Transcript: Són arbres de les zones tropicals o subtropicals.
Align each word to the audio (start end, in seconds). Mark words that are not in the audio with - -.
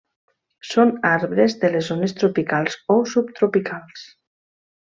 Són 0.69 0.93
arbres 1.09 1.55
de 1.65 1.71
les 1.75 1.91
zones 1.93 2.17
tropicals 2.23 2.79
o 2.97 2.99
subtropicals. 3.15 4.09